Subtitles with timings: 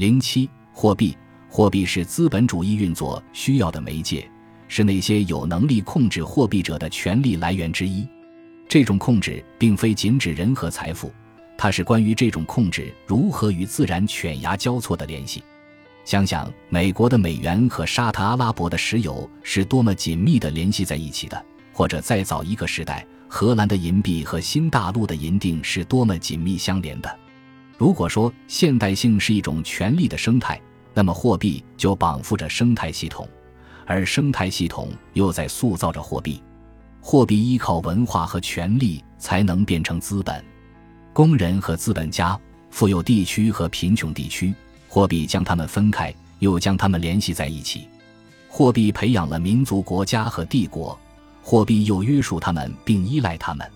[0.00, 1.14] 零七，货币，
[1.46, 4.26] 货币是资本主义运作需要的媒介，
[4.66, 8.08] 是那些有能力控制货币者的权力来源之一。
[8.66, 11.12] 这种控制并非仅指人和财富，
[11.58, 15.42] 它是关于这种控制如何与自然犬牙交错的联系。
[16.06, 21.44] 想想美国的美元和沙特阿拉伯的石油是多么紧密地联系在一起的，
[21.74, 27.18] 或者再早一个时代，荷兰的银币和新大陆的银锭是多么紧密相连的。
[27.80, 30.60] 如果说现代性是一种权力的生态，
[30.92, 33.26] 那么货币就绑缚着生态系统，
[33.86, 36.42] 而生态系统又在塑造着货币。
[37.00, 40.44] 货币依靠文化和权力才能变成资本，
[41.14, 44.54] 工人和资本家，富有地区和贫穷地区，
[44.86, 47.88] 货币将他们分开，又将他们联系在一起。
[48.46, 51.00] 货币培养了民族、国家和帝国，
[51.42, 53.66] 货币又约束他们并依赖他们。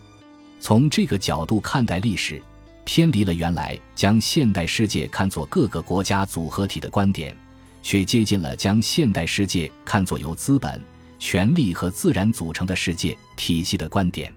[0.60, 2.42] 从这个角度看待历史。
[2.84, 7.36] 偏离了原来将现代世界看作各个国家组合体的观点，
[7.82, 10.80] 却接近了将现代世界看作由资本、
[11.18, 14.32] 权力和自然组成的世界体系的观点。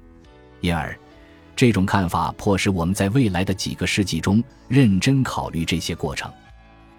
[0.61, 0.97] 因而，
[1.55, 6.31] 这种看法迫使我们在未来的几个世纪中认真考虑这些过程。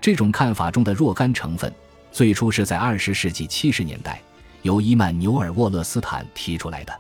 [0.01, 1.73] 这种看法中的若干成分，
[2.13, 4.21] 最初是在二十世纪七十年代
[4.63, 6.93] 由伊曼纽尔·沃勒斯坦提出来的。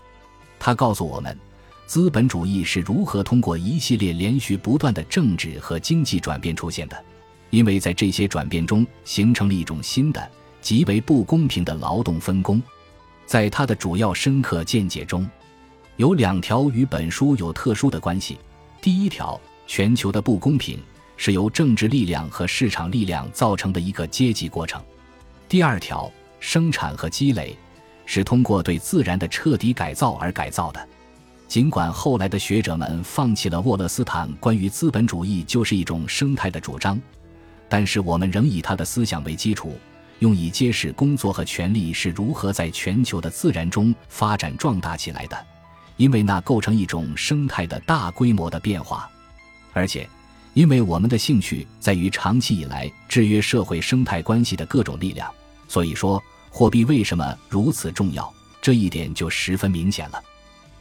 [0.58, 1.38] 他告诉我们。
[1.88, 7.04] 资本主义是如何通过一系列连续不断的政治和经济转变出现的？
[7.48, 12.62] 因为在这些转变中形成了一种新的、极为不公平的劳动分工。
[13.24, 15.26] 在他的主要深刻见解中，
[15.96, 18.36] 有两条与本书有特殊的关系。
[18.82, 20.78] 第一条，全球的不公平
[21.16, 24.78] 是由政治力量和市场力量造成的一个阶级过程；
[25.48, 27.56] 第二条，生产和积累
[28.04, 30.86] 是通过对自然的彻底改造而改造的。
[31.48, 37.00] 尽管后来的学者们放弃了沃勒斯坦关于资本主义就是一种生态的主张，
[37.70, 39.78] 但是我们仍以他的思想为基础，
[40.18, 45.46] 用以揭示工作和权力是如何在全球的自然中发展壮大起来的，
[45.96, 49.10] 因为那构成一种生态的大规模的变化，
[49.72, 50.06] 而且，
[50.52, 55.32] 因为我们的兴趣在于长期以来制约社会生态关系的各种力量，
[55.66, 60.22] 所以说货币为什么如此重要，这一点就十分明显了。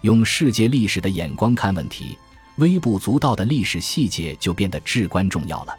[0.01, 2.17] 用世界历史的眼光看问题，
[2.57, 5.75] 微不足道的历史细节就变得至关重要了。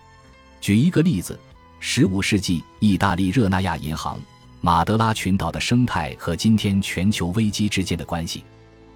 [0.61, 1.39] 举一个例子：
[1.79, 4.19] 十五世纪意大利热那亚银行，
[4.61, 8.43] 马德拉群岛的生态和今天全球危机之间的关系。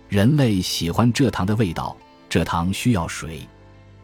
[0.09, 1.97] 人类喜欢蔗糖的味道，
[2.29, 3.41] 蔗糖需要水。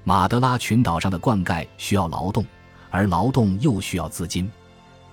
[0.04, 2.46] 马德拉群岛上的灌溉需要劳动，
[2.90, 4.48] 而劳动又需要资金。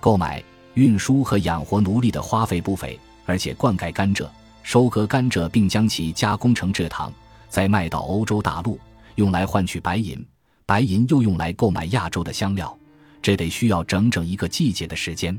[0.00, 0.42] 购买、
[0.74, 4.26] 运输和养活奴隶的花费不菲，而且灌溉甘蔗。
[4.66, 7.12] 收割甘蔗，并将其加工成蔗糖，
[7.48, 8.80] 再卖到欧洲大陆，
[9.14, 10.26] 用来换取白银。
[10.66, 12.76] 白银又用来购买亚洲的香料，
[13.22, 15.38] 这得需要整整一个季节的时间。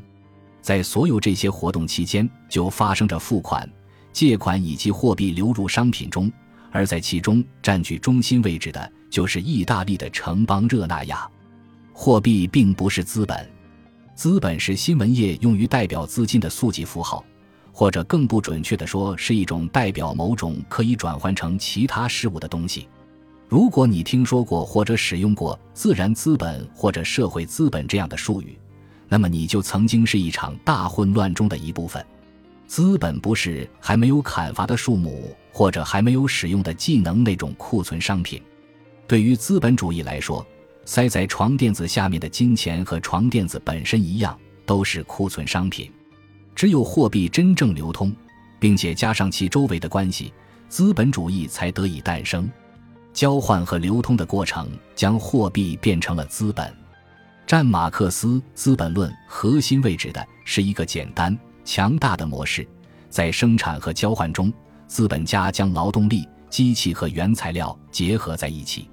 [0.62, 3.70] 在所有这些活动期间，就发生着付款、
[4.14, 6.32] 借款以及货币流入商品中，
[6.72, 11.30] 而在其中占据中心位置的就是意大利的城邦热那亚。
[11.92, 13.46] 货币并不是资本，
[14.16, 17.22] 资本是新闻业用于代表资金的速记符号。
[17.78, 22.88] 或者更不准确地说，是一种代表某种可以转换成其他事物的东西。
[23.48, 28.58] 如果你听说过或者使用过“自然资本”或者“社会资本”这样的术语，
[29.08, 32.04] 那么你就曾经是一场大混乱中的一部分。
[32.66, 38.42] 资本不是还没有砍伐的树木或者还没有使用的技能那种库存商品。
[39.06, 40.44] 对于资本主义来说，
[40.84, 45.92] 塞在床垫子下面的金钱和床垫子本身一样，都是库存商品。
[46.58, 48.12] 只有货币真正流通，
[48.58, 50.34] 并且加上其周围的关系，
[50.68, 52.50] 资本主义才得以诞生。
[53.14, 56.76] 交换和流通的过程将货币变成了资本。
[57.46, 62.68] 占马克思《资本论》核心位置的是一个简单强大的模式，
[63.08, 64.52] 在生产和交换中，
[64.88, 68.90] 资本家将劳动力、机器和原材料结合在一起，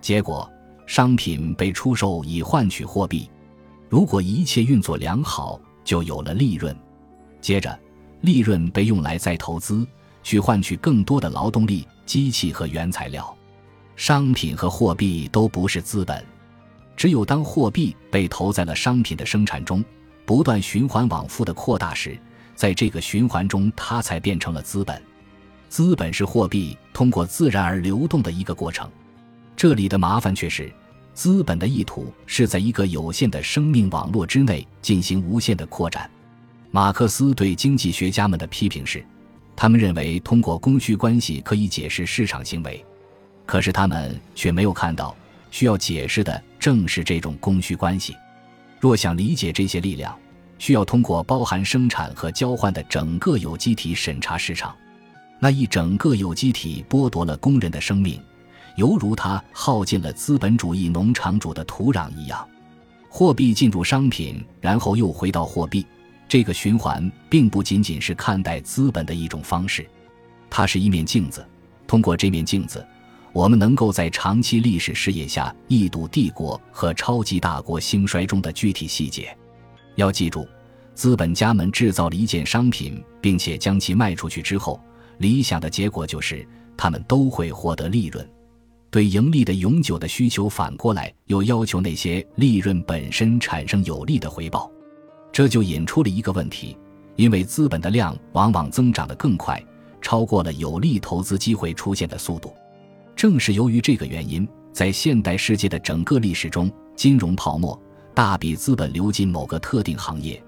[0.00, 0.48] 结果
[0.86, 3.28] 商品被出售以换取货币。
[3.88, 6.72] 如果一切运作良好，就有了利润。
[7.40, 7.78] 接着，
[8.20, 9.86] 利润被用来再投资，
[10.22, 13.36] 去换取更多的劳动力、机器和原材料。
[13.96, 16.24] 商品和货币都不是资本，
[16.96, 19.84] 只有当货币被投在了商品的生产中，
[20.24, 22.18] 不断循环往复的扩大时，
[22.54, 25.02] 在这个循环中，它才变成了资本。
[25.68, 28.90] 资本是货币通过自然而流动的一个过程。
[29.54, 30.72] 这里的麻烦却是，
[31.12, 36.10] 资本的意图是在一个有限的生命网络之内进行无限的扩展。
[36.72, 39.04] 马克思对经济学家们的批评是，
[39.56, 42.84] 他们认为通过供需关系可以解释市场行为，
[43.44, 45.16] 可是他们却没有看到，
[45.50, 48.14] 需要解释的正是这种供需关系。
[48.78, 50.16] 若想理解这些力量，
[50.58, 54.72] 需要通过包含生产和交换的整个有机体审查市场。
[55.40, 58.22] 那一整个有机体剥夺了工人的生命，
[58.76, 62.46] 犹如它耗尽了资本主义农场主的土壤一样。
[63.08, 65.84] 货币进入商品，然后又回到货币，
[66.30, 69.84] 这个循环并不仅仅是看待资本的一种方式，
[70.48, 71.44] 它是一面镜子。
[71.88, 72.86] 通过这面镜子，
[73.32, 79.36] 我们能够在长期历史视野下一睹帝国和超级大国兴衰中的具体细节。
[79.96, 80.46] 要记住，
[80.94, 84.80] 资本家们制造了一件商品，并且将其卖出去之后，
[85.18, 86.46] 理想的结果就是
[86.76, 88.24] 他们都会获得利润。
[88.88, 94.70] 对盈利的永久的需求，反过来又要求那些利润本身产生有利的回报。
[95.32, 96.76] 这就引出了一个问题：
[97.16, 99.62] 因为资本的量往往增长得更快，
[100.00, 102.52] 超过了有利投资机会出现的速度。
[103.14, 107.80] 正是由于这个原因，在现代世界的整个历史中，金融泡沫。
[108.12, 110.42] 大笔资本流进某个特定行业，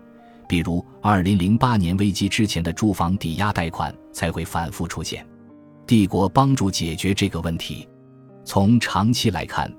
[0.48, 5.24] 比如2008年危机之前的住房抵押贷款才会反复出现。
[5.86, 7.88] 帝国帮助解决这个问题。
[8.44, 9.72] 从长期来看，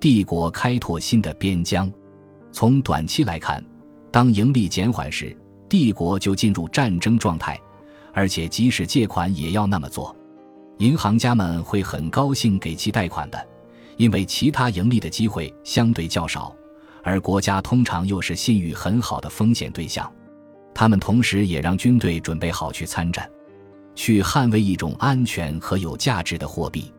[0.00, 1.88] 帝国开拓新的边疆；
[2.52, 3.64] 从短期来看，
[4.10, 5.36] 当盈利减缓时，
[5.68, 7.60] 帝国就进入战争状态，
[8.12, 10.14] 而且即使借款也要那么做。
[10.78, 13.46] 银行家们会很高兴给其贷款的，
[13.96, 16.54] 因为其他盈利的机会相对较少。
[17.02, 20.10] 而国家通常又是信誉很好的风险对象，
[20.74, 23.28] 他们同时也让军队准备好去参战，
[23.94, 26.92] 去捍卫一种安全和有价值的货币。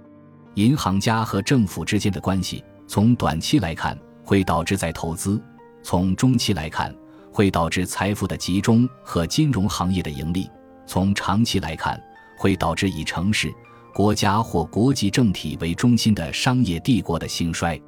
[0.55, 5.39] 银行家和政府之间的关系，从短期来看会导致在投资；
[5.83, 6.95] 从中期来看
[7.31, 10.43] 会导致财富的集中和金融行业的盈利；
[10.85, 12.01] 从长期来看
[12.37, 13.51] 会导致以城市、
[13.93, 17.79] 国家或国际政体为中心的商业帝国的兴衰。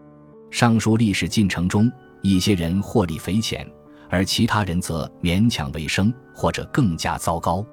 [0.49, 1.91] 上述历史进程中。
[2.23, 3.67] 一些人获利匪浅，
[4.07, 7.65] 而其他人则勉强为生，或者更加糟糕。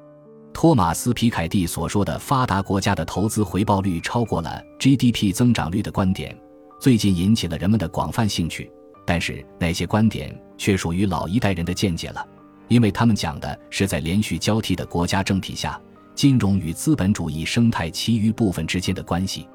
[0.54, 6.34] 托马斯·皮凯蒂所说的发达国家的投资回报率超过了 GDP 增长率的观点，
[6.80, 8.72] 最近引起了人们的广泛兴趣。
[9.08, 12.22] 但是那些观点却属于老一代人的见解了，
[12.68, 15.80] 因为他们讲的是在连续交替的国家政体下，
[16.14, 19.48] 金融与资本主义生态其余部分之间的关系。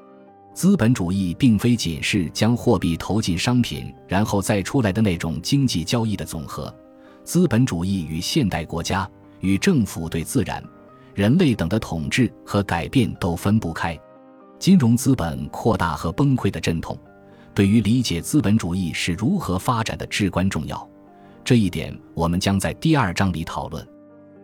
[0.54, 6.74] 资本主义并非仅是将货币投进商品然后再出来的那种经济交易的总和，
[7.22, 9.08] 资本主义与现代国家、
[9.38, 10.60] 与政府对自然、
[11.14, 13.96] 人类等的统治和改变都分不开。
[14.58, 16.98] 金融资本扩大和崩溃的阵痛，
[17.54, 20.88] 对于理解资本主义是如何发展的至关重要。
[21.44, 23.86] 这一点我们将在第二章里讨论。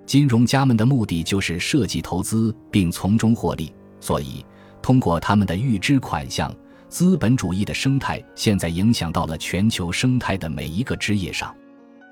[0.07, 4.45] 金融家们的目的就是设计投资并从中获利，所以。
[4.83, 6.51] 通过他们的预支款项，
[6.89, 11.55] 资本主义的生态现在影响到了全球生态的每一个枝叶上。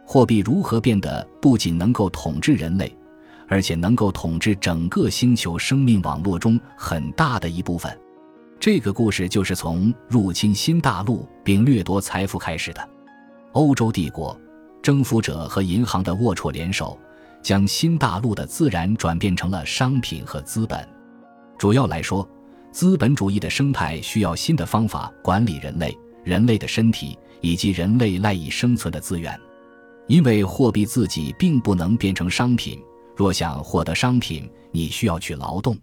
[0.05, 2.95] 货币如何变得不仅能够统治人类，
[3.49, 7.99] 而且能够统治整个星球生命网络中很大的一部分？
[8.61, 12.89] 这个故事就是从入侵新大陆并掠夺财富开始的。
[13.53, 14.39] 欧洲帝国、
[14.83, 16.99] 征服者和银行的龌龊联手，
[17.41, 20.87] 将新大陆的自然转变成了商品和资本。
[21.57, 22.29] 主要来说，
[22.73, 29.39] 资本主义的生态需要新的方法管理人类、人类的身体以及人类赖以生存的资源，
[30.09, 32.83] 因为货币自己并不能变成商品。
[33.15, 35.77] 若想获得商品，你需要去劳动。